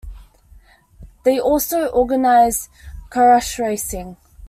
[1.25, 2.69] They also organise
[3.11, 4.17] currach-racing.